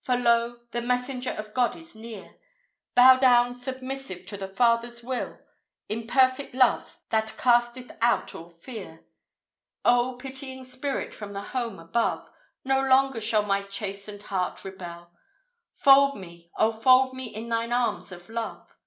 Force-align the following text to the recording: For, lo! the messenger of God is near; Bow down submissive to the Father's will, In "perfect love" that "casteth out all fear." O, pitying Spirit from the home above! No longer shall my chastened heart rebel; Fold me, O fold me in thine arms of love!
For, 0.00 0.16
lo! 0.16 0.60
the 0.70 0.80
messenger 0.80 1.32
of 1.32 1.52
God 1.52 1.76
is 1.76 1.94
near; 1.94 2.38
Bow 2.94 3.18
down 3.18 3.52
submissive 3.52 4.24
to 4.28 4.38
the 4.38 4.48
Father's 4.48 5.02
will, 5.02 5.38
In 5.90 6.06
"perfect 6.06 6.54
love" 6.54 6.96
that 7.10 7.34
"casteth 7.36 7.90
out 8.00 8.34
all 8.34 8.48
fear." 8.48 9.04
O, 9.84 10.16
pitying 10.16 10.64
Spirit 10.64 11.14
from 11.14 11.34
the 11.34 11.42
home 11.52 11.78
above! 11.78 12.30
No 12.64 12.80
longer 12.80 13.20
shall 13.20 13.42
my 13.42 13.62
chastened 13.62 14.22
heart 14.22 14.64
rebel; 14.64 15.10
Fold 15.74 16.16
me, 16.16 16.50
O 16.56 16.72
fold 16.72 17.12
me 17.12 17.24
in 17.26 17.50
thine 17.50 17.74
arms 17.74 18.10
of 18.10 18.30
love! 18.30 18.74